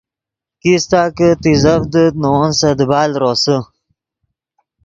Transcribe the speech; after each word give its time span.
کیستہ 0.61 1.01
کہ 1.17 1.27
تیزڤدیت 1.41 2.13
نے 2.21 2.29
ون 2.33 2.51
سے 2.59 2.69
دیبال 2.79 3.11
روسے 3.21 3.57